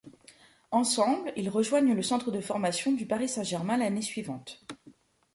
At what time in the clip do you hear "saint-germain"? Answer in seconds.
3.29-3.77